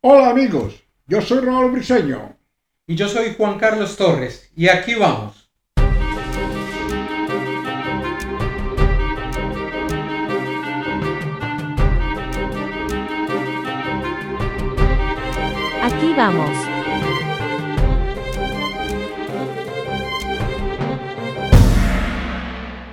[0.00, 2.36] Hola amigos, yo soy Raúl Briseño.
[2.86, 4.48] Y yo soy Juan Carlos Torres.
[4.54, 5.50] Y aquí vamos.
[15.82, 16.56] Aquí vamos.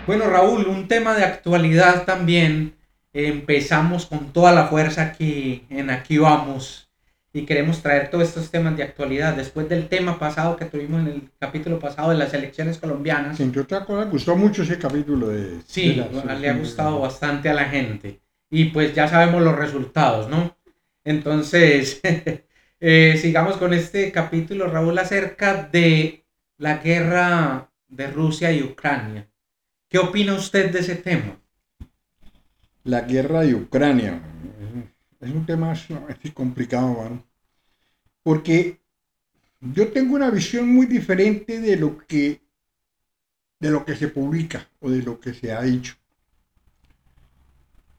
[0.07, 2.73] Bueno, Raúl, un tema de actualidad también.
[3.13, 6.84] Empezamos con toda la fuerza aquí en Aquí vamos
[7.35, 11.07] y queremos traer todos estos temas de actualidad después del tema pasado que tuvimos en
[11.07, 13.37] el capítulo pasado de las elecciones colombianas.
[13.41, 15.59] Entre otra cosa, gustó mucho ese capítulo de...
[15.67, 20.29] Sí, de le ha gustado bastante a la gente y pues ya sabemos los resultados,
[20.29, 20.55] ¿no?
[21.03, 21.99] Entonces,
[22.79, 26.25] eh, sigamos con este capítulo, Raúl, acerca de
[26.57, 29.27] la guerra de Rusia y Ucrania.
[29.89, 31.37] ¿Qué opina usted de ese tema?
[32.85, 34.21] La guerra de Ucrania.
[35.19, 37.25] Es un tema sumamente complicado, mano.
[38.25, 38.81] Porque
[39.61, 42.41] yo tengo una visión muy diferente de lo que
[43.59, 45.93] de lo que se publica o de lo que se ha dicho.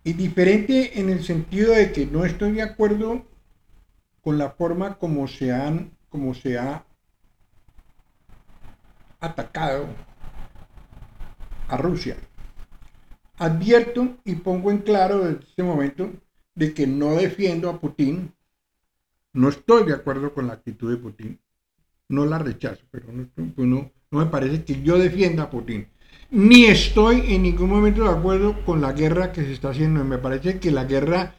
[0.02, 3.24] Y diferente en el sentido de que no estoy de acuerdo
[4.20, 6.84] con la forma como se han como se ha
[9.20, 9.86] atacado
[11.68, 12.16] a Rusia.
[13.36, 16.10] Advierto y pongo en claro desde este momento
[16.56, 18.32] de que no defiendo a Putin.
[19.36, 21.38] No estoy de acuerdo con la actitud de Putin.
[22.08, 25.88] No la rechazo, pero no, pues no- no me parece que yo defienda a Putin.
[26.30, 30.04] Ni estoy en ningún momento de acuerdo con la guerra que se está haciendo.
[30.04, 31.34] Me parece que la guerra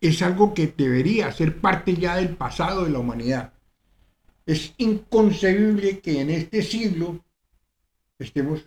[0.00, 3.52] es algo que debería ser parte ya del pasado de la humanidad.
[4.46, 7.24] Es inconcebible que en este siglo
[8.18, 8.64] estemos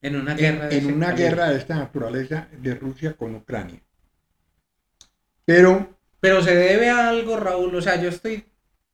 [0.00, 3.80] En una guerra de en una guerra de esta naturaleza de Rusia con Ucrania.
[5.44, 7.74] Pero Pero se debe a algo, Raúl.
[7.74, 8.44] O sea, yo estoy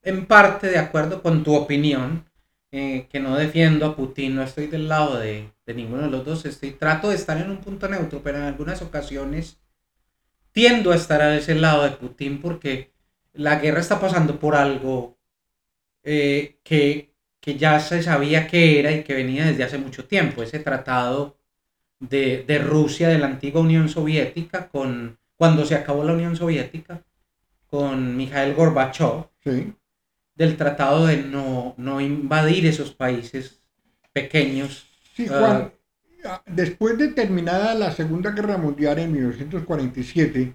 [0.02, 2.24] en parte de acuerdo con tu opinión,
[2.72, 6.46] eh, que no defiendo a Putin, no estoy del lado de, ninguno de los dos.
[6.46, 9.58] Estoy, trato de estar en un punto neutro, pero en algunas ocasiones
[10.52, 12.92] tiendo a estar a ese lado de Putin porque
[13.34, 15.18] la guerra está pasando por algo
[16.04, 20.42] eh, que, que ya se sabía que era y que venía desde hace mucho tiempo.
[20.42, 21.36] Ese tratado
[22.00, 27.04] de, de Rusia, de la antigua Unión Soviética, con, cuando se acabó la Unión Soviética,
[27.70, 29.74] con Mikhail Gorbachev, sí,
[30.34, 33.60] del tratado de no, no invadir esos países
[34.12, 34.86] pequeños.
[35.14, 35.38] sí, Ah.
[35.38, 35.72] Juan,
[36.24, 40.54] ah, después de terminada la Segunda Guerra Mundial en 1947,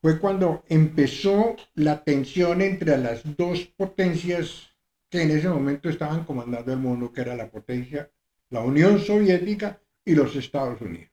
[0.00, 4.70] fue cuando empezó la tensión entre las dos potencias
[5.08, 8.10] que en ese momento estaban comandando el mundo, que era la potencia,
[8.50, 11.10] la Unión Soviética y los Estados Unidos.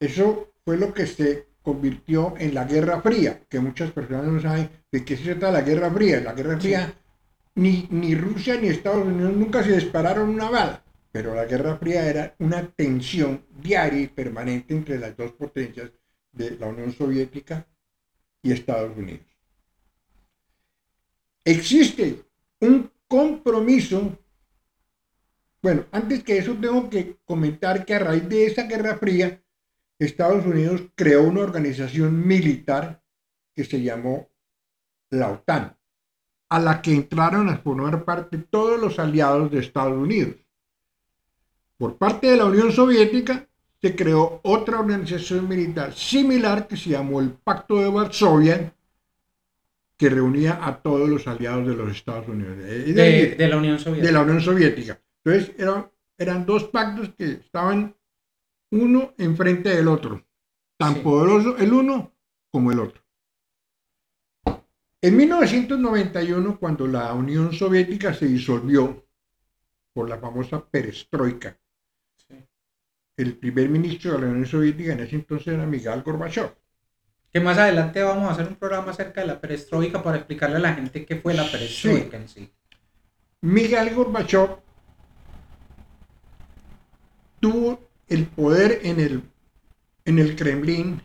[0.00, 4.70] Eso fue lo que se convirtió en la Guerra Fría, que muchas personas no saben
[4.90, 6.20] de qué se trata la Guerra Fría.
[6.20, 6.94] La Guerra Fría,
[7.54, 10.82] ni, ni Rusia ni Estados Unidos nunca se dispararon una bala,
[11.12, 15.90] pero la Guerra Fría era una tensión diaria y permanente entre las dos potencias
[16.32, 17.66] de la Unión Soviética
[18.42, 19.26] y Estados Unidos.
[21.44, 22.22] Existe
[22.60, 24.16] un compromiso
[25.62, 29.42] bueno, antes que eso tengo que comentar que a raíz de esa Guerra Fría,
[30.00, 33.02] Estados Unidos creó una organización militar
[33.54, 34.30] que se llamó
[35.10, 35.76] la OTAN,
[36.48, 40.36] a la que entraron a formar parte todos los aliados de Estados Unidos.
[41.76, 43.46] Por parte de la Unión Soviética
[43.80, 48.74] se creó otra organización militar similar que se llamó el Pacto de Varsovia,
[49.98, 52.56] que reunía a todos los aliados de los Estados Unidos.
[52.56, 54.06] De, de la Unión Soviética.
[54.06, 55.00] de la Unión Soviética.
[55.22, 57.94] Entonces eran, eran dos pactos que estaban
[58.70, 60.24] uno enfrente del otro,
[60.78, 61.00] tan Sí.
[61.00, 62.14] poderoso el uno
[62.50, 63.02] como el otro.
[65.02, 69.06] En 1991, cuando la Unión Soviética se disolvió
[69.94, 71.58] por la famosa perestroika,
[72.28, 72.36] Sí.
[73.16, 76.54] el primer ministro de la Unión Soviética en ese entonces era Miguel Gorbachev.
[77.32, 80.60] Que más adelante vamos a hacer un programa acerca de la perestroika para explicarle a
[80.60, 82.52] la gente qué fue la perestroika en sí.
[83.40, 84.58] Miguel Gorbachev
[87.40, 89.22] tuvo el poder en el,
[90.04, 91.02] en el Kremlin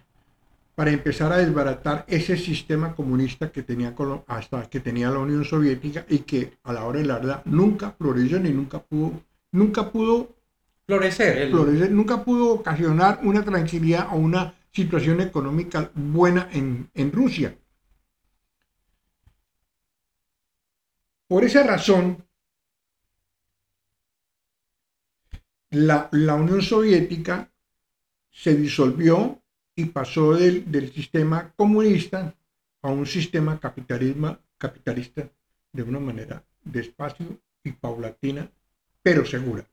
[0.76, 3.96] para empezar a desbaratar ese sistema comunista que tenía,
[4.28, 7.92] hasta que tenía la Unión Soviética y que a la hora de la verdad nunca
[7.92, 9.22] floreció ni nunca pudo,
[9.52, 10.36] nunca pudo
[10.88, 11.38] Florecer.
[11.38, 17.56] el- florecer, nunca pudo ocasionar una tranquilidad o una situación económica buena en, en Rusia.
[21.28, 22.25] Por esa razón,
[25.76, 27.52] la, Unión Soviética
[28.32, 29.42] se disolvió
[29.76, 32.34] y pasó del, del sistema comunista
[32.82, 35.30] a un sistema capitalismo, capitalista
[35.72, 38.50] de una manera despacio y paulatina,
[39.02, 39.66] pero segura.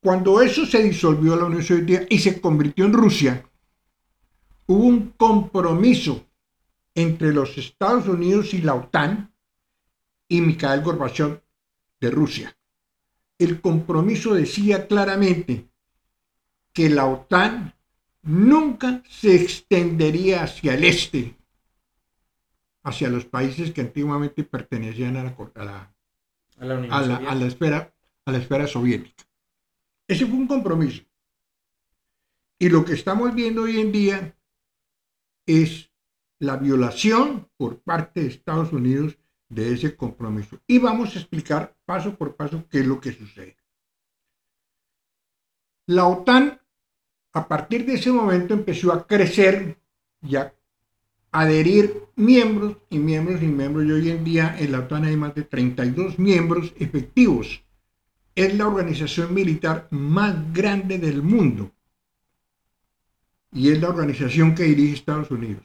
[0.00, 3.48] Cuando eso se disolvió la Unión Soviética y se convirtió en Rusia,
[4.66, 6.26] hubo un compromiso
[6.94, 9.32] entre los Estados Unidos y la OTAN
[10.28, 11.42] y Mikhail Gorbachev
[12.00, 12.56] de Rusia.
[13.38, 15.68] El compromiso decía claramente
[16.72, 17.74] que la OTAN
[18.22, 21.36] nunca se extendería hacia el este,
[22.82, 25.92] hacia los países que antiguamente pertenecían a la,
[26.58, 27.94] a la, esfera,
[28.24, 29.24] a la esfera soviética.
[30.08, 31.02] Ese fue un compromiso.
[32.58, 34.36] Y lo que estamos viendo hoy en día
[35.46, 35.90] es
[36.38, 39.18] la violación por parte de Estados Unidos
[39.48, 40.58] de ese compromiso.
[40.66, 43.56] Y vamos a explicar paso por paso qué es lo que sucede.
[45.86, 46.60] La OTAN,
[47.32, 49.78] a partir de ese momento, empezó a crecer
[50.22, 50.52] y a
[51.30, 53.86] adherir miembros y miembros y miembros.
[53.86, 57.62] Y hoy en día en la OTAN hay más de 32 miembros efectivos.
[58.34, 61.70] Es la organización militar más grande del mundo.
[63.52, 65.62] Y es la organización que dirige Estados Unidos.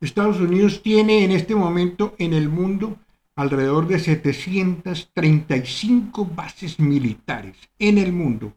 [0.00, 2.98] Estados Unidos tiene en este momento en el mundo
[3.36, 8.56] alrededor de 735 bases militares en el mundo,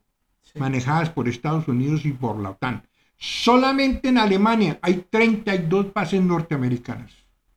[0.55, 2.83] manejadas por Estados Unidos y por la OTAN.
[3.17, 7.11] Solamente en Alemania hay 32 bases norteamericanas.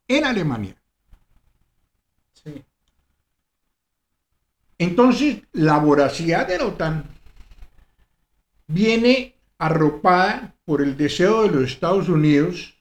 [0.09, 0.77] En Alemania.
[4.79, 7.05] Entonces, la voracidad de la OTAN
[8.67, 12.81] viene arropada por el deseo de los Estados Unidos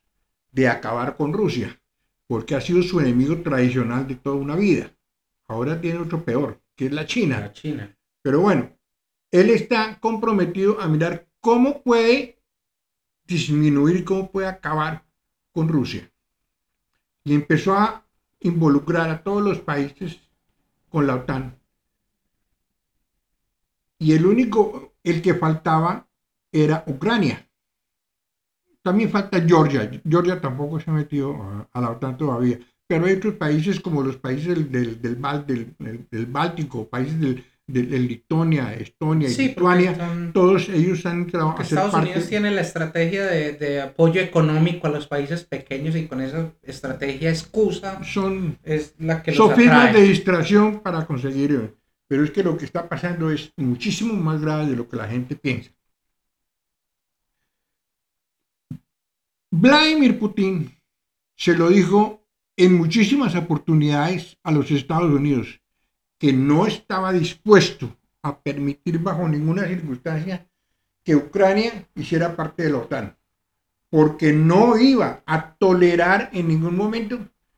[0.51, 1.78] de acabar con Rusia
[2.29, 4.95] porque ha sido su enemigo tradicional de toda una vida.
[5.47, 7.39] Ahora tiene otro peor, que es la China.
[7.39, 7.97] La China.
[8.21, 8.69] Pero bueno,
[9.31, 12.39] él está comprometido a mirar cómo puede
[13.25, 15.03] disminuir, cómo puede acabar
[15.51, 16.07] con Rusia.
[17.23, 18.05] Y empezó a
[18.41, 20.19] involucrar a todos los países
[20.89, 21.57] con la OTAN.
[23.97, 26.07] Y el único, el que faltaba
[26.51, 27.48] era Ucrania.
[28.89, 29.87] También falta Georgia.
[30.03, 32.57] Georgia tampoco se ha metido a, la OTAN todavía.
[32.87, 38.73] Pero hay otros países como los países del, del, del, Báltico, países del, de, Lituania,
[38.73, 39.95] Estonia y Lituania,
[40.33, 44.89] todos ellos han entrado a Estados Unidos tiene la estrategia de, de, apoyo económico a
[44.89, 50.79] los países pequeños y con esa estrategia excusa son es la que los de distracción
[50.79, 51.75] para conseguir
[52.07, 55.07] pero es que lo que está pasando es muchísimo más grave de lo que la
[55.07, 55.69] gente piensa
[59.51, 60.79] Vladimir Putin
[61.35, 62.23] se lo dijo
[62.55, 65.59] en muchísimas oportunidades a los Estados Unidos,
[66.19, 70.47] que no estaba dispuesto a permitir bajo ninguna circunstancia
[71.03, 73.17] que Ucrania hiciera parte de la OTAN,
[73.89, 77.17] porque no iba a tolerar en ningún momento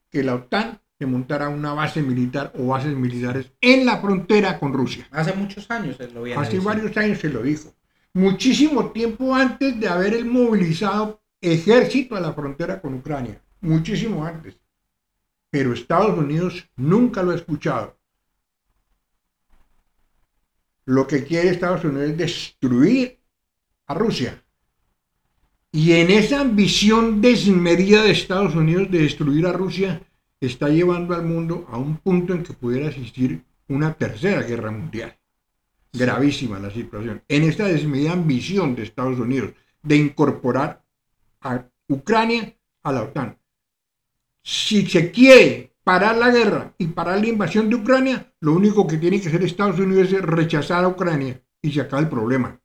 [0.09, 4.71] que la OTAN se montara una base militar o bases militares en la frontera con
[4.71, 5.09] Rusia.
[5.11, 7.73] Hace muchos años se lo Hace varios años se lo dijo.
[8.13, 14.57] Muchísimo tiempo antes de haber movilizado ejército a la frontera con Ucrania, muchísimo antes.
[15.49, 17.97] Pero Estados Unidos nunca lo ha escuchado.
[20.85, 23.19] Lo que quiere Estados Unidos es destruir
[23.87, 24.41] a Rusia.
[25.71, 30.01] Y en esa ambición desmedida de Estados Unidos de destruir a Rusia,
[30.39, 35.17] está llevando al mundo a un punto en que pudiera existir una tercera guerra mundial.
[35.93, 37.21] Gravísima la situación.
[37.27, 40.83] En esta desmedida ambición de Estados Unidos de incorporar
[41.41, 43.37] a Ucrania a la OTAN.
[44.43, 48.97] Si se quiere parar la guerra y parar la invasión de Ucrania, lo único que
[48.97, 52.59] tiene que hacer Estados Unidos es rechazar a Ucrania y se acaba el problema.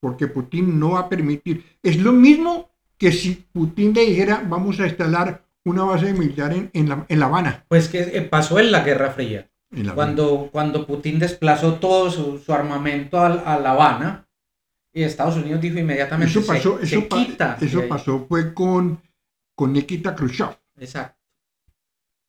[0.00, 1.64] Porque Putin no va a permitir.
[1.82, 6.88] Es lo mismo que si Putin le dijera vamos a instalar una base militar en,
[6.88, 7.64] la, en La Habana.
[7.68, 9.48] Pues que eh, pasó en la Guerra Fría.
[9.94, 14.28] cuando, cuando Putin desplazó todo su, armamento a, a La Habana,
[14.92, 17.06] y Estados Unidos dijo inmediatamente, eso pasó, eso,
[17.60, 19.00] eso pasó fue con,
[19.54, 20.56] con Nikita Khrushchev.
[20.78, 21.18] Exacto.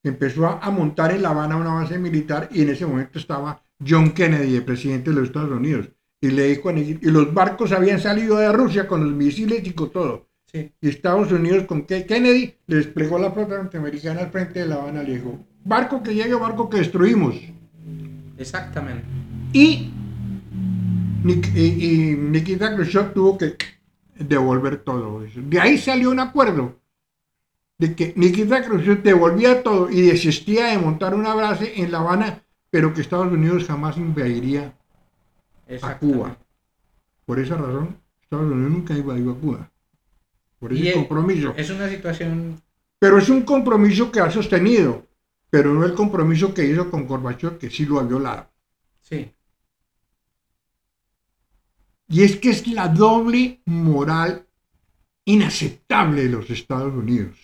[0.04, 4.12] Empezó a, montar en La Habana una base militar y en ese momento estaba John
[4.12, 5.90] Kennedy, el presidente de los Estados Unidos.
[6.22, 9.72] Y le dijo a y los barcos habían salido de Rusia con los misiles y
[9.72, 10.28] con todo.
[10.46, 10.72] Sí.
[10.82, 15.04] Y Estados Unidos con Kennedy le desplegó la flota norteamericana al frente de La Habana.
[15.04, 17.36] Le dijo, barco que llegue, barco que destruimos.
[18.38, 19.06] Exactamente.
[19.54, 19.92] Y
[21.24, 23.56] y, Nikita Khrushchev tuvo que
[24.18, 25.40] devolver todo eso.
[25.44, 26.80] De ahí salió un acuerdo
[27.78, 32.44] de que Nikita Khrushchev devolvía todo y desistía de montar una base en La Habana,
[32.70, 34.74] pero que Estados Unidos jamás invadiría
[35.82, 36.38] a Cuba.
[37.26, 39.70] Por esa razón, Estados Unidos nunca invadió a Cuba.
[40.60, 41.54] por ese es- compromiso.
[41.58, 42.62] Es una situación.
[43.00, 45.06] Pero es un compromiso que ha sostenido,
[45.50, 48.48] pero no el compromiso que hizo con Gorbachev, que sí lo ha violado.
[49.02, 49.30] Sí.
[52.14, 54.46] Y es que es la doble moral
[55.26, 57.36] inaceptable de los Estados Unidos.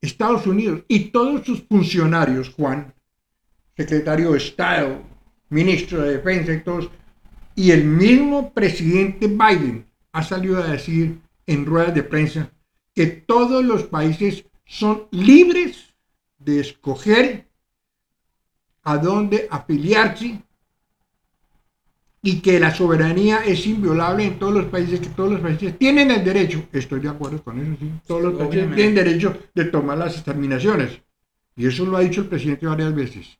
[0.00, 2.94] Estados Unidos y todos sus funcionarios, Juan,
[3.76, 5.02] secretario de Estado,
[5.50, 6.88] ministro de Defensa y todos,
[7.54, 12.50] y el mismo presidente Biden ha salido a decir en ruedas de prensa
[12.94, 15.92] que todos los países son libres
[16.38, 17.50] de escoger
[18.82, 20.40] a dónde afiliarse
[22.22, 26.10] y que la soberanía es inviolable en todos los países, que todos los países tienen
[26.10, 29.98] el derecho, estoy de acuerdo con eso, sí, todos los países tienen derecho de tomar
[29.98, 31.00] las determinaciones.
[31.56, 33.38] Y eso lo ha dicho el presidente varias veces.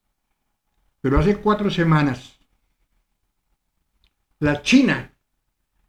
[1.01, 2.39] Pero hace cuatro semanas,
[4.41, 5.13] la China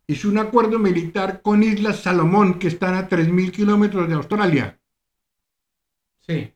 [0.08, 4.80] hizo un acuerdo militar con Islas Salomón, que están a 3.000 kilómetros de Australia.
[6.22, 6.52] Sí.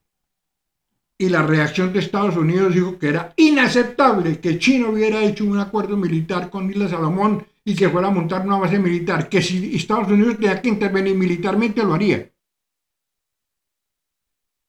[1.18, 5.60] Y la reacción de Estados Unidos dijo que era inaceptable que China hubiera hecho un
[5.60, 9.76] acuerdo militar con Isla Salomón y que fuera a montar una base militar, que si
[9.76, 12.30] Estados Unidos tenía que intervenir militarmente lo haría.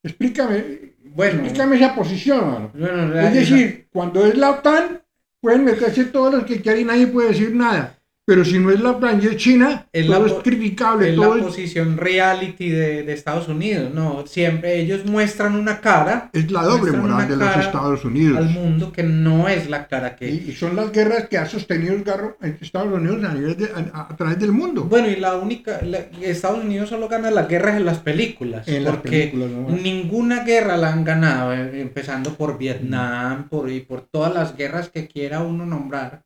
[0.03, 1.43] Explícame, Bueno.
[1.43, 5.03] explícame esa posición, bueno, Es decir, cuando es la OTAN,
[5.41, 7.99] pueden meterse todos los que quieran y nadie puede decir nada.
[8.27, 11.35] Pero si no es la es China, Es la todo es po- criticable, es todo
[11.35, 14.27] la es, posición reality de, de Estados Unidos, ¿no?
[14.27, 18.39] Siempre ellos muestran una cara es la doble moral de los Estados Unidos.
[18.39, 20.31] al mundo que no es la cara que...
[20.31, 24.09] Y, y son las guerras que ha sostenido garro Estados Unidos a, nivel de- a,
[24.11, 24.85] a través del mundo.
[24.85, 25.81] Bueno, y la única...
[25.83, 28.67] la- Estados Unidos solo gana las guerras en las películas.
[28.69, 29.69] En las porque películas, ¿no?
[29.77, 34.89] ninguna guerra la han ganado, eh, empezando por Vietnam por, y por todas las guerras
[34.89, 36.23] que quiera uno nombrar.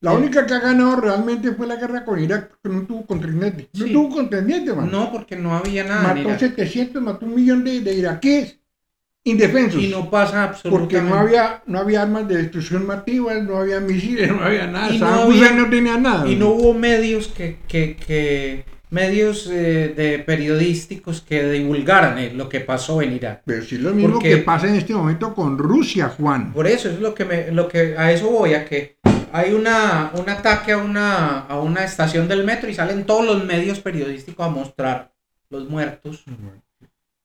[0.00, 3.68] La única que ha ganado realmente fue la guerra con Irak, porque no tuvo contendiente.
[3.72, 3.92] No Sí.
[3.92, 4.90] tuvo contendiente, man.
[4.92, 6.00] No, porque no había nada.
[6.02, 6.38] en mató Irak.
[6.38, 8.58] 700, mató un millón de, de iraquíes
[9.24, 9.82] indefensos.
[9.82, 13.80] Y no pasa absolutamente porque no había, no había armas de destrucción masivas, no había
[13.80, 14.92] misiles, no había nada.
[14.94, 16.28] Y no había- no tenía nada.
[16.28, 22.48] Y no hubo medios que, que, que medios eh, de periodísticos que divulgaran eh, lo
[22.48, 23.42] que pasó en Irak.
[23.44, 26.52] Pero sí lo mismo Porque- que pasa en este momento con Rusia, Juan.
[26.52, 28.96] Por eso es lo que me, lo que a eso voy a que
[29.32, 33.44] hay una un ataque a una a una estación del metro y salen todos los
[33.44, 35.12] medios periodísticos a mostrar
[35.50, 36.24] los muertos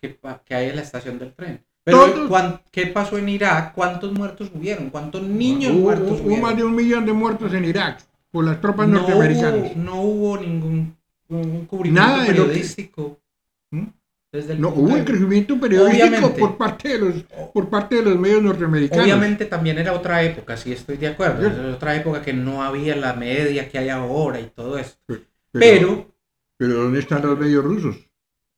[0.02, 1.64] que, que hay en la estación del tren.
[1.84, 3.74] Pero Todos- ¿cuán- ¿qué pasó en Irak?
[3.74, 4.90] ¿Cuántos muertos hubieron?
[4.92, 6.42] ¿Cuántos niños hubo, muertos hubo hubieron?
[6.42, 8.00] más de un millón de muertos en Irak
[8.32, 9.72] por las tropas no norteamericanas.
[9.76, 10.96] hubo, no hubo ningún,
[11.28, 13.18] ningún cubrimiento Nada periodístico.
[14.32, 16.40] Desde el No, hubo de- el crecimiento periodístico Obviamente.
[16.40, 17.14] por parte de los
[17.54, 19.04] por parte de los medios norteamericanos.
[19.04, 21.50] Obviamente también era otra época, sí estoy de acuerdo.
[21.50, 21.56] Sí.
[21.76, 24.96] Otra época que no había la media que hay ahora y todo eso.
[25.06, 25.22] pero,
[25.52, 26.16] Pero,
[26.58, 27.98] pero ¿dónde están los medios rusos?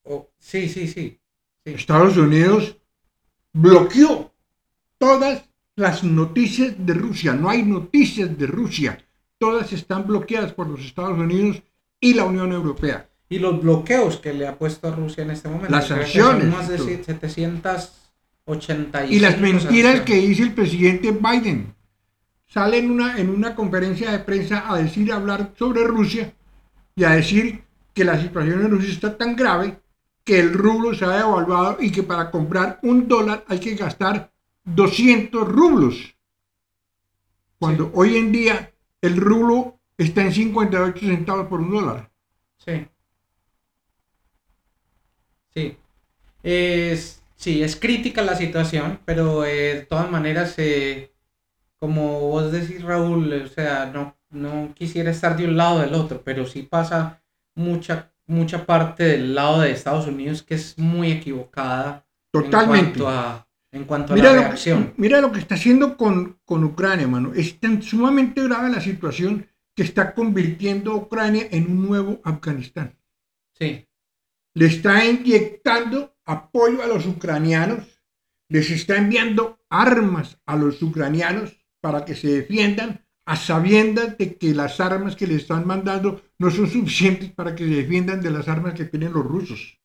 [0.04, 1.20] oh, sí, sí, sí.
[1.66, 1.74] sí.
[1.74, 2.78] Estados Unidos
[3.54, 4.32] bloqueó
[5.00, 5.44] todas
[5.76, 7.34] las noticias de Rusia.
[7.34, 9.04] No hay noticias de Rusia.
[9.40, 11.62] Todas están bloqueadas por los Estados Unidos
[12.00, 13.10] y la Unión Europea.
[13.34, 15.72] Y los bloqueos que le ha puesto a Rusia en este momento.
[15.72, 16.88] Las sanciones más de y todo.
[16.88, 21.74] 785 Y las mentiras que dice el presidente Biden.
[22.46, 26.32] Sale en una, en una conferencia de prensa a decir, a hablar sobre Rusia
[26.96, 27.64] y a decir
[27.96, 29.80] que la situación en Rusia está tan grave
[30.24, 34.32] que el rublo se ha devaluado y que para comprar un dólar hay que gastar
[34.64, 36.16] 200 rublos.
[37.58, 37.92] Cuando Sí.
[37.96, 38.72] hoy en día
[39.02, 42.12] el rublo está en 58 centavos por un dólar.
[42.64, 42.86] Sí.
[45.56, 45.78] Sí.
[46.44, 51.12] Es, sí, es crítica la situación, pero eh, de todas maneras, eh,
[51.80, 55.94] como vos decís, Raúl, o sea, no, no quisiera estar de un lado o del
[55.94, 57.22] otro, pero sí pasa
[57.56, 63.00] mucha, mucha parte del lado de Estados Unidos que es muy equivocada Totalmente.
[63.00, 64.86] en cuanto a, en cuanto a Mira la lo, reacción.
[64.86, 67.34] que, mira lo que está haciendo con, con Ucrania, mano.
[67.34, 72.96] Es tan sumamente grave la situación que está convirtiendo a Ucrania en un nuevo Afganistán.
[73.54, 73.88] Sí,
[74.54, 77.86] Le está inyectando apoyo a los ucranianos,
[78.50, 84.54] les está enviando armas a los ucranianos para que se defiendan a sabiendas de que
[84.54, 88.48] las armas que le están mandando no son suficientes para que se defiendan de las
[88.48, 89.80] armas que tienen los rusos.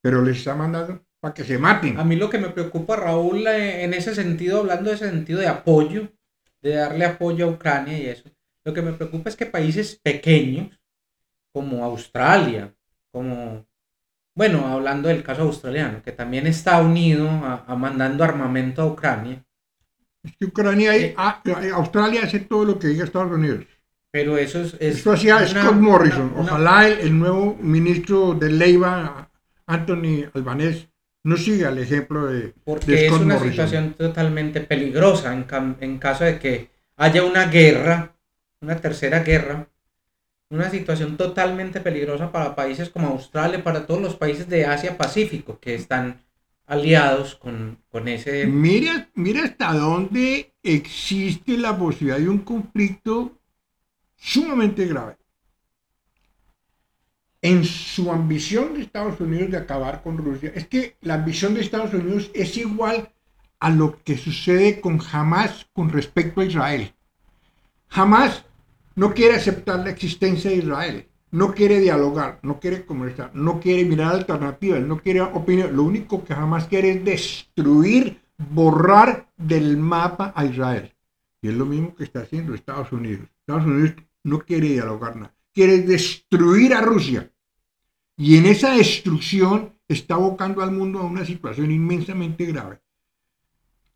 [0.00, 1.98] Pero les está mandando para que se maten.
[1.98, 5.40] A mí lo que me preocupa, Raúl, eh, en ese sentido, hablando de ese sentido
[5.40, 6.08] de apoyo,
[6.60, 8.28] de darle apoyo a Ucrania y eso,
[8.64, 10.80] lo que me preocupa es que países pequeños,
[11.52, 12.74] como Australia,
[13.12, 13.66] como,
[14.34, 19.44] bueno, hablando del caso australiano, que también está unido a, a mandando armamento a Ucrania,
[20.24, 21.14] Es que Ucrania, Eh.
[21.16, 21.42] ah,
[21.74, 23.64] Australia hace todo lo que diga Estados Unidos.
[24.10, 24.74] Pero eso es...
[24.74, 26.22] es Esto hacía una- Scott Morrison.
[26.32, 29.28] una- una- Ojalá el, el nuevo ministro de Leiva,
[29.66, 30.88] Anthony Albanés,
[31.24, 33.50] no siga el ejemplo de, Porque de es Scott una Morrison.
[33.52, 35.46] situación totalmente peligrosa en,
[35.80, 38.14] en caso de que haya una guerra,
[38.60, 39.66] una tercera guerra,
[40.52, 45.58] una situación totalmente peligrosa para países como Australia, para todos los países de Asia Pacífico
[45.58, 46.20] que están
[46.66, 48.46] aliados con, con ese...
[48.46, 53.38] Mira, mira hasta dónde existe la posibilidad de un conflicto
[54.14, 55.16] sumamente grave.
[57.40, 61.62] En su ambición de Estados Unidos de acabar con Rusia, es que la ambición de
[61.62, 63.10] Estados Unidos es igual
[63.58, 66.92] a lo que sucede con Hamas con respecto a Israel.
[67.88, 68.44] Hamas
[68.94, 73.84] no quiere aceptar la existencia de Israel, no quiere dialogar, no quiere conversar, no quiere
[73.84, 75.74] mirar alternativas, no quiere opinión.
[75.74, 80.92] Lo único que jamás quiere es destruir, borrar del mapa a Israel.
[81.40, 83.28] Y es lo mismo que está haciendo Estados Unidos.
[83.40, 87.30] Estados Unidos no quiere dialogar nada, quiere destruir a Rusia.
[88.16, 92.80] Y en esa destrucción está abocando al mundo a una situación inmensamente grave.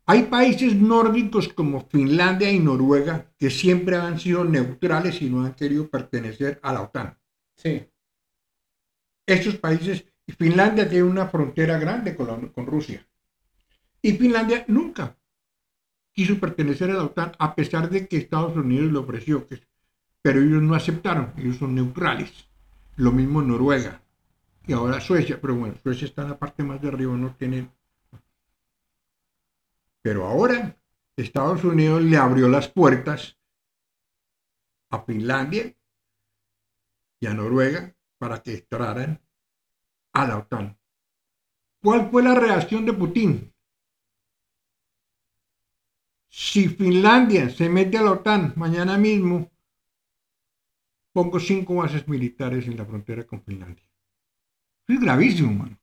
[0.07, 5.53] Hay países nórdicos como Finlandia y Noruega que siempre han sido neutrales y no han
[5.53, 7.17] querido pertenecer a la OTAN.
[7.55, 7.87] Sí,
[9.27, 10.05] Estos países,
[10.39, 13.05] Finlandia tiene una frontera grande con, la- con Rusia.
[14.01, 15.17] Y Finlandia nunca
[16.13, 19.61] quiso pertenecer a la OTAN a pesar de que Estados Unidos le ofreció, que,
[20.23, 22.31] pero ellos no aceptaron, ellos son neutrales.
[22.97, 24.01] Lo mismo Noruega
[24.67, 27.69] y ahora Suecia, pero bueno, Suecia está en la parte más de arriba, no tiene...
[30.07, 30.73] Pero ahora
[31.17, 33.37] Estados Unidos le abrió las puertas
[34.89, 35.75] a Finlandia
[37.19, 39.19] y a Noruega para que entraran
[40.13, 40.77] a la OTAN.
[41.81, 43.53] ¿Cuál fue la reacción de Putin?
[46.29, 49.51] Si Finlandia se mete a la OTAN mañana mismo,
[51.11, 53.83] pongo cinco bases militares en la frontera con Finlandia.
[54.87, 55.77] Eso es gravísimo, mano.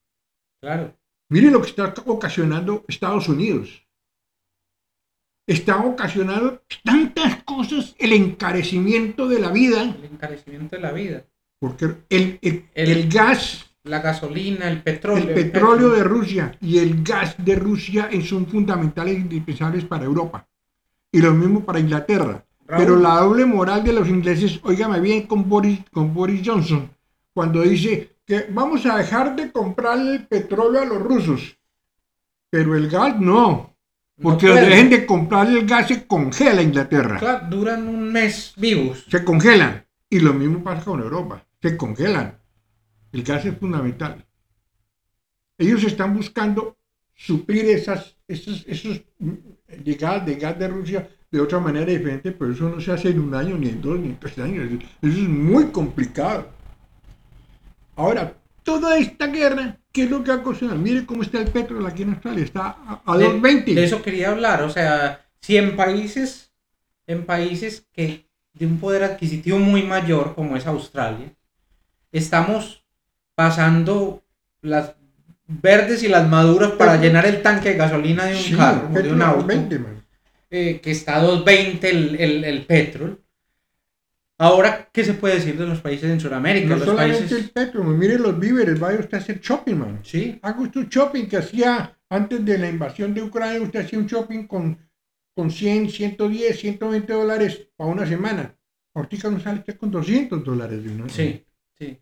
[0.62, 0.97] claro.
[1.28, 3.84] Mire lo que está ocasionando Estados Unidos.
[5.46, 11.24] Está ocasionando tantas cosas, el encarecimiento de la vida, El encarecimiento de la vida.
[11.59, 15.28] porque el, el- El- el gas La gasolina, el petróleo.
[15.28, 20.46] El petróleo de Rusia y el gas de Rusia son fundamentales e indispensables para Europa.
[21.12, 22.42] Y lo mismo para Inglaterra.
[22.66, 22.83] Raúl.
[22.83, 26.88] Pero la doble moral de los ingleses, óigame bien con Boris, con Boris Johnson,
[27.35, 31.59] cuando dice que vamos a dejar de comprar el petróleo a los rusos,
[32.48, 33.73] pero el gas no,
[34.20, 39.05] porque No dejen de comprar el gas se congela Inglaterra, Claro, duran un mes vivos.
[39.09, 39.85] se congelan.
[40.09, 42.38] Y lo mismo pasa con Europa, se congelan.
[43.12, 44.24] El gas es fundamental.
[45.59, 46.77] Ellos están buscando
[47.14, 49.33] suplir esas, esos, esos mm,
[49.85, 53.20] llegadas de gas de Rusia de otra manera diferente, pero eso no se hace en
[53.20, 54.66] un año, ni en dos, ni en tres años.
[55.03, 56.48] Eso es muy complicado.
[57.96, 60.78] Ahora, toda esta guerra, ¿qué es lo que ha ocasionado?
[60.78, 63.74] Mire cómo está el petróleo aquí en Australia, está a, a De- 2.20.
[63.74, 64.62] De eso quería hablar.
[64.62, 66.52] O sea, si en países,
[67.07, 71.33] en países que de un poder adquisitivo muy mayor, como es Australia,
[72.12, 72.85] estamos
[73.35, 74.22] pasando
[74.62, 74.94] las
[75.46, 79.12] verdes y las maduras para llenar el tanque de gasolina de un Sí, carro, de
[79.12, 80.04] un auto, 2.20, man.
[80.50, 83.20] eh, que está a 2.20 el, el, el petrol.
[84.38, 86.68] Ahora, ¿qué se puede decir de los países en Sudamérica?
[86.68, 87.38] No los solamente países...
[87.38, 90.01] el petróleo, mire los víveres, vaya usted a hacer shopping, man.
[90.03, 93.99] Sí, Haga usted un shopping que hacía antes de la invasión de Ucrania, usted hacía
[93.99, 94.79] un shopping con,
[95.35, 98.57] con 100, 110, 120 dólares para una semana.
[98.94, 101.44] Ahorita no sale usted con 200 dólares de una sí,
[101.77, 101.99] sí.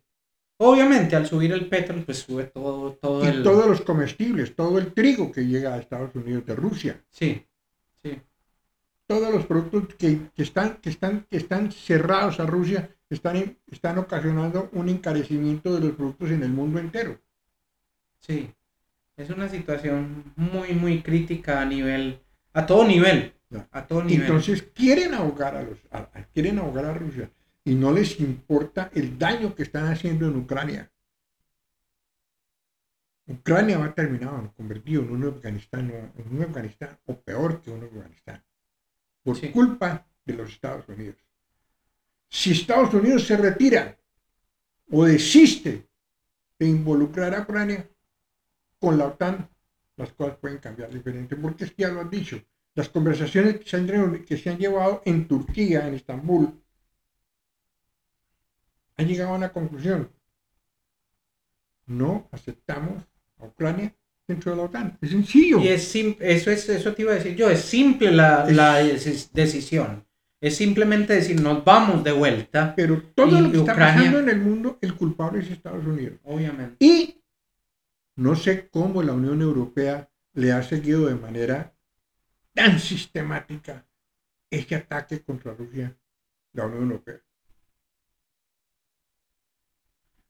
[0.57, 3.43] Obviamente, al subir el petrol, pues sube todo, todo Y el...
[3.43, 7.45] todos los comestibles, todo el trigo que llega a Estados Unidos de Rusia, sí.
[9.13, 13.97] Todos los productos que, que están, que, están, que están cerrados a Rusia están, están
[13.99, 17.19] ocasionando un encarecimiento de los productos en el mundo entero.
[18.19, 18.49] Sí,
[19.15, 22.19] es una situación muy, muy crítica a nivel,
[22.53, 23.33] a todo nivel,
[23.71, 24.21] a todo nivel.
[24.25, 27.29] Entonces quieren ahogar a los, a- a- quieren ahogar a Rusia
[27.63, 30.89] y no les importa el daño que están haciendo en Ucrania.
[33.27, 38.43] Ucrania va terminado, convertido en un Afganistán, en un Afganistán o peor que un Afganistán,
[39.23, 39.49] por Sí.
[39.51, 41.17] culpa de los Estados Unidos.
[42.29, 43.97] Si Estados Unidos se retira
[44.91, 45.87] o desiste
[46.59, 47.87] de involucrar a Ucrania
[48.79, 49.49] con la OTAN,
[49.97, 52.41] las cosas pueden cambiar diferente, porque es que ya lo han dicho.
[52.75, 56.59] Las conversaciones que se han, que se han llevado en Turquía, en Estambul,
[58.97, 60.09] han llegado a una conclusión.
[61.85, 63.03] No aceptamos
[63.39, 63.93] a Ucrania
[64.27, 64.97] dentro de la OTAN.
[65.01, 65.59] Es sencillo.
[65.59, 68.81] Y es eso es, eso te iba a decir yo, es simple la, Es- la
[68.81, 70.05] deci- decisión.
[70.41, 72.73] Es simplemente decir, nos vamos de vuelta.
[72.75, 76.19] Pero todo lo que está pasando en el mundo, el culpable es Estados Unidos.
[76.23, 76.75] Obviamente.
[76.85, 77.23] Y
[78.17, 81.73] no sé cómo la Unión Europea le ha seguido de manera
[82.53, 83.87] tan sistemática
[84.51, 85.97] este ataque contra Rusia,
[86.51, 87.21] la Unión Europea.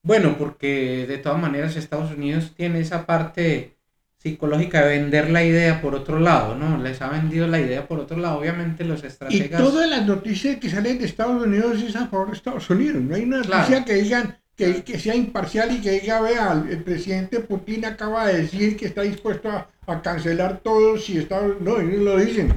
[0.03, 3.77] Bueno, porque de todas maneras Estados Unidos tiene esa parte
[4.23, 6.77] psicológica de vender la idea por otro lado, ¿no?
[6.77, 9.59] Les ha vendido la idea por otro lado, obviamente los estrategas...
[9.59, 13.01] Y todas las noticias que salen de Estados Unidos es a favor de Estados Unidos,
[13.01, 16.83] no hay una noticia que digan que, que, sea imparcial y que diga, vea, el
[16.83, 21.79] presidente Putin acaba de decir que está dispuesto a, a cancelar todo si Estados No,
[21.79, 22.53] ellos lo dicen.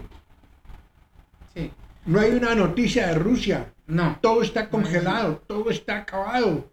[1.54, 1.70] Sí.
[2.04, 3.72] No hay una noticia de Rusia.
[3.86, 4.18] No.
[4.20, 6.70] Todo está congelado, todo está acabado.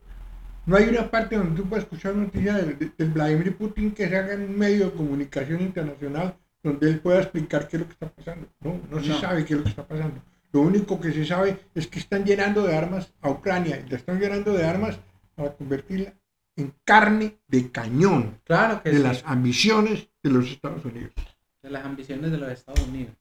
[0.65, 4.15] No hay una parte donde tú puedas escuchar noticias de, de, Vladimir Putin que se
[4.15, 7.93] haga en un medio de comunicación internacional donde él pueda explicar qué es lo que
[7.93, 8.47] está pasando.
[8.61, 10.21] No, no, se sabe qué es lo que está pasando.
[10.53, 13.97] Lo único que se sabe es que están llenando de armas a Ucrania y le
[13.97, 14.97] están llenando de armas
[15.35, 16.13] para convertirla
[16.55, 19.03] en carne de cañón claro que de sí.
[19.03, 21.11] las ambiciones de los Estados Unidos.
[21.61, 23.15] De las ambiciones de los Estados Unidos.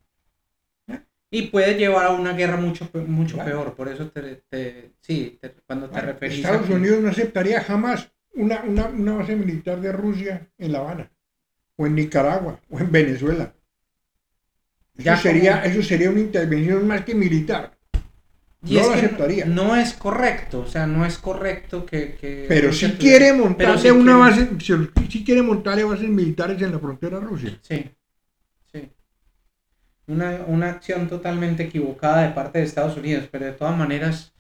[1.35, 3.51] Y puede llevar a una guerra mucho, mucho Claro.
[3.51, 3.75] peor.
[3.75, 7.62] Por eso te, te- sí, te- cuando te Bueno, referís a Estados Unidos no aceptaría
[7.62, 11.11] jamás una, una, una base militar de Rusia en La Habana,
[11.77, 13.55] o en Nicaragua, o en Venezuela.
[14.95, 17.79] Eso, Ya sería, como- eso sería una intervención más que militar.
[18.64, 19.45] Y no es lo aceptaría.
[19.47, 22.14] No es correcto, o sea, no es correcto que...
[22.21, 26.61] que Pero si quiere montarle sí una quiere- base, si, si quiere montarle bases militares
[26.62, 27.49] en la frontera rusa.
[27.62, 27.90] Sí.
[30.07, 34.33] Una, una acción totalmente equivocada de parte de Estados Unidos, pero de todas maneras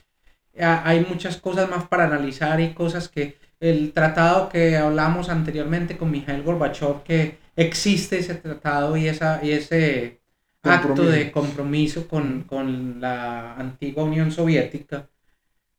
[0.58, 6.10] hay muchas cosas más para analizar y cosas que el tratado que hablamos anteriormente con
[6.10, 10.20] Mikhail Gorbachev, que existe ese tratado y, esa, y ese
[10.62, 11.10] acto Compromiso.
[11.10, 15.08] de compromiso con, con la antigua Unión Soviética.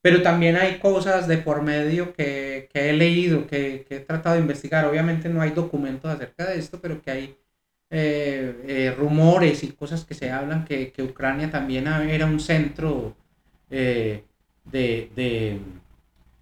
[0.02, 4.36] Pero también hay cosas de por medio que, que he leído, que, que he tratado
[4.36, 4.86] de investigar.
[4.86, 7.38] Obviamente no hay documentos acerca de esto, pero que hay
[7.94, 13.16] eh, eh, rumores y cosas que se hablan que, que Ucrania también era un centro
[13.70, 14.24] eh,
[14.66, 15.60] de, de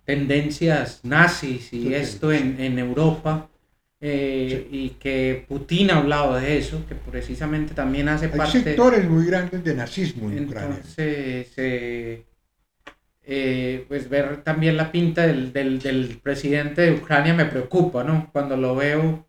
[0.06, 3.50] tendencias nazis y Sí, esto en, en Europa.
[4.04, 8.60] eh, y que Putin ha hablado de eso, que precisamente también hace Hay parte...
[8.64, 10.78] sectores muy grandes de nazismo en Ucrania.
[10.78, 12.26] Entonces, eh,
[13.24, 18.30] eh, pues ver también la pinta del, del, del presidente de Ucrania me preocupa, ¿no?
[18.32, 19.28] Cuando lo veo,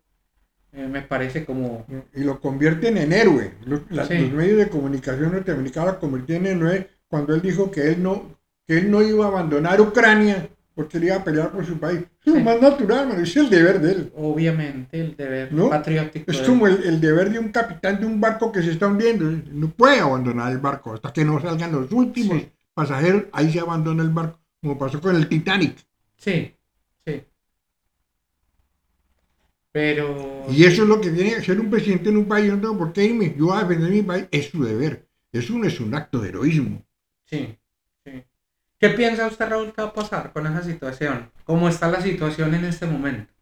[0.73, 1.85] eh, me parece como...
[2.15, 3.51] y lo convierten en héroe.
[3.65, 4.17] Los, la- Sí.
[4.17, 8.37] los medios de comunicación norteamericanos lo convirtieron en héroe cuando él dijo que él no,
[8.67, 11.99] que él no iba a abandonar Ucrania porque él iba a pelear por su país.
[12.25, 12.41] Es lo Sí.
[12.43, 14.11] más natural, mano, es el deber de él.
[14.15, 15.69] Obviamente el deber ¿No?
[15.69, 16.31] patriótico.
[16.31, 18.87] Es de- como el, el deber de un capitán de un barco que se está
[18.87, 19.25] hundiendo.
[19.51, 22.49] No puede abandonar el barco hasta que no salgan los últimos Sí.
[22.73, 23.25] pasajeros.
[23.31, 25.75] Ahí se abandona el barco, como pasó con el Titanic.
[26.17, 26.55] Sí.
[29.73, 30.45] Pero...
[30.49, 32.45] Y eso es lo que tiene que hacer un presidente en un país.
[32.45, 33.35] Yo no tengo por qué irme.
[33.37, 34.25] Yo voy a defender mi país.
[34.31, 35.05] Es su deber.
[35.31, 36.85] Eso no es un acto de heroísmo.
[37.25, 37.57] Sí,
[38.05, 38.23] sí.
[38.79, 41.31] ¿Qué piensa usted, Raúl, que va a pasar con esa situación?
[41.43, 43.33] ¿Cómo está la situación en este momento?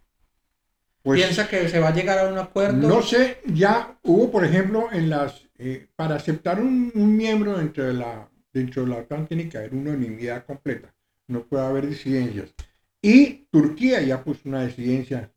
[1.03, 2.87] Pues, ¿Piensa que se va a llegar a un acuerdo?
[2.87, 7.83] No sé, ya hubo, por ejemplo, en las eh, para aceptar un, un miembro dentro
[7.83, 10.93] de la dentro de la OTAN tiene que haber unanimidad completa,
[11.27, 12.53] no puede haber disidencias.
[13.01, 15.31] Y Turquía ya puso una disidencia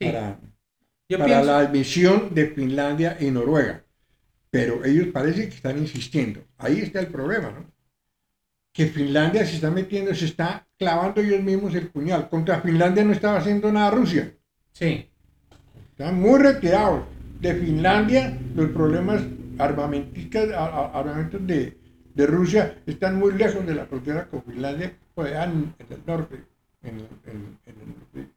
[0.00, 0.40] Sí, para,
[1.08, 1.46] yo para pienso...
[1.46, 3.84] la admisión de Finlandia y Noruega,
[4.50, 6.44] pero ellos parece que están insistiendo.
[6.58, 7.72] Ahí está el problema, ¿no?
[8.74, 12.28] Que Finlandia se está metiendo, se está clavando ellos mismos el puñal.
[12.28, 14.24] Contra Finlandia no estaba haciendo nada Rusia.
[14.72, 15.10] Sí,
[15.90, 17.04] Están muy retirados.
[17.40, 19.22] De Finlandia, los problemas
[19.58, 21.76] armamentistas, armamentos de,
[22.14, 26.44] de Rusia están muy lejos de la frontera con Finlandia, pues en, el norte.
[26.82, 28.35] En, en- en el norte.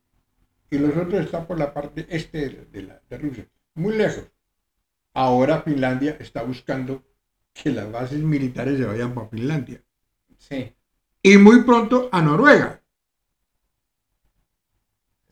[0.72, 4.26] Y los otros están por la parte este de, de la- de Rusia, muy lejos.
[5.14, 7.04] Ahora Finlandia está buscando
[7.54, 9.82] que las bases militares se vayan para Finlandia.
[10.38, 10.74] sí.
[11.22, 12.82] Y muy pronto a Noruega,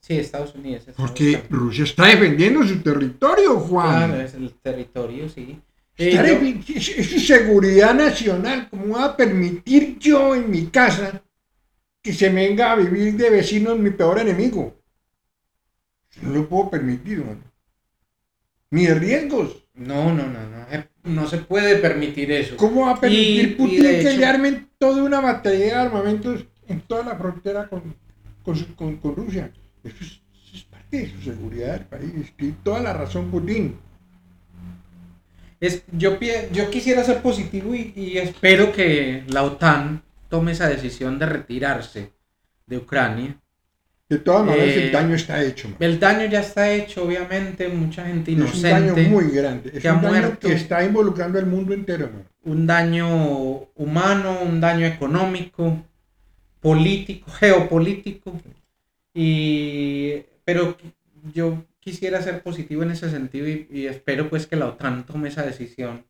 [0.01, 0.83] Sí, Estados Unidos.
[0.95, 1.43] porque.
[1.49, 4.09] Rusia está defendiendo su territorio, Juan.
[4.09, 5.61] Claro, es el territorio, sí.
[5.97, 8.67] Eh, yo- en- es, es su seguridad nacional.
[8.69, 11.21] ¿Cómo va a permitir yo en mi casa
[12.01, 14.75] que se venga a vivir de vecino mi peor enemigo?
[16.21, 17.41] No lo puedo permitir, mano.
[18.71, 19.63] Ni de riesgos.
[19.75, 20.57] No, no, no, no.
[21.03, 22.57] No se puede permitir eso.
[22.57, 26.45] ¿Cómo va a permitir Y- y Putin que le armen toda una batería de armamentos
[26.67, 27.95] en toda la frontera con,
[28.43, 29.51] con, con- con Rusia?
[29.83, 30.07] Eso es,
[30.43, 32.33] eso es parte de su seguridad del país.
[32.35, 33.77] Tiene toda la razón Putin.
[35.59, 36.19] Es, yo,
[36.51, 42.11] yo quisiera ser positivo y, espero que la OTAN tome esa decisión de retirarse
[42.67, 43.39] de Ucrania.
[44.09, 45.69] De todas maneras, el eh, daño está hecho.
[45.79, 48.69] El daño ya está hecho, obviamente, mucha gente inocente.
[48.69, 49.71] Es un daño muy grande.
[49.73, 52.09] Es que un daño que está involucrando al mundo entero.
[52.43, 55.83] Un daño humano, un daño económico,
[56.61, 58.39] político, geopolítico.
[59.13, 60.77] Y, pero
[61.33, 65.43] yo quisiera ser positivo en ese sentido y, espero pues que la OTAN tome esa
[65.43, 66.05] decisión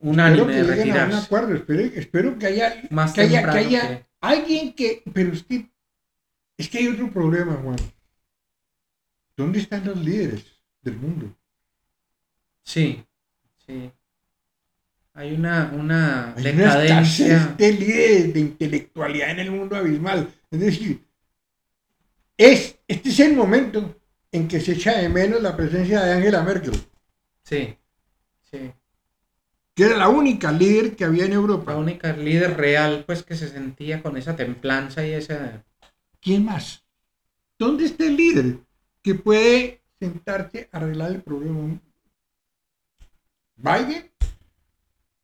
[0.00, 1.16] unánime de retirarse.
[1.16, 5.70] un acuerdo, espero, que haya, Más que haya, que haya alguien que, pero es que,
[6.60, 7.76] es que hay otro problema, Juan.
[9.34, 10.44] ¿Dónde están los líderes
[10.82, 11.34] del mundo?
[12.62, 13.02] Sí,
[13.66, 13.90] sí.
[15.14, 17.54] Hay una, una decadencia.
[17.56, 20.28] de líderes, de intelectualidad en el mundo abismal.
[20.50, 21.02] Es decir,
[22.36, 23.98] es, este es el momento
[24.30, 26.74] en que se echa de menos la presencia de Angela Merkel.
[27.42, 27.74] Sí,
[28.50, 28.70] sí.
[29.74, 31.72] Que era la única líder que había en Europa.
[31.72, 35.64] La única líder real, pues, que se sentía con esa templanza y esa...
[36.20, 36.84] ¿Quién más?
[37.58, 38.58] ¿Dónde está el líder
[39.02, 41.80] que puede sentarse a arreglar el problema?
[43.56, 44.10] ¿Biden?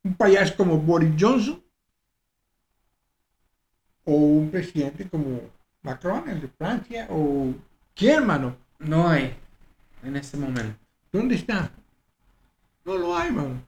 [0.03, 1.63] ¿Un payaso como Boris Johnson?
[4.05, 5.41] ¿O un presidente como
[5.81, 7.07] Macron, el de Francia?
[7.09, 7.53] ¿O
[7.93, 8.55] quién, hermano?
[8.79, 9.35] No hay
[10.03, 10.77] en este momento.
[11.11, 11.71] ¿Dónde está?
[12.85, 13.65] No lo hay, man.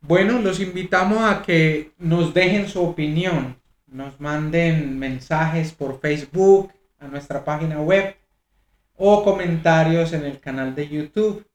[0.00, 3.56] Bueno, los invitamos a que nos dejen su opinión.
[3.86, 8.16] Nos manden mensajes por Facebook, a nuestra página web
[8.96, 11.46] o comentarios en el canal de YouTube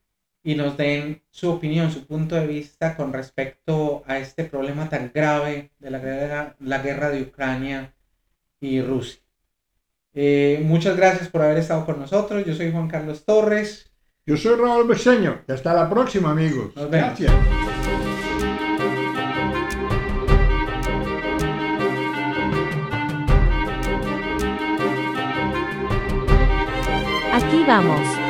[0.43, 5.11] y nos den su opinión, su punto de vista con respecto a este problema tan
[5.13, 7.93] grave de la guerra, la guerra de Ucrania
[8.59, 9.21] y Rusia.
[10.13, 12.45] Eh, muchas gracias por haber estado con nosotros.
[12.45, 13.91] Yo soy Juan Carlos Torres.
[14.25, 15.41] Yo soy Raúl Beseño.
[15.47, 16.73] Y hasta la próxima, amigos.
[16.75, 17.31] Gracias.
[27.71, 28.20] Vamos.